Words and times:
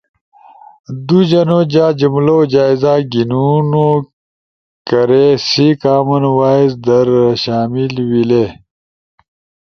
دُو 1.05 1.19
جنو 1.29 1.59
جا 1.71 1.85
جملوؤ 1.99 2.41
جائزہ 2.51 2.93
گھینونو 3.11 3.89
کیرے 4.87 5.25
سی 5.47 5.67
کامن 5.81 6.23
وائس 6.37 6.71
در 6.85 7.07
شامل 7.41 7.93
ویلے۔ 8.09 8.45